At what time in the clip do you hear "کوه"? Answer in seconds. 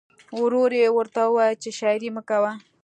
2.29-2.51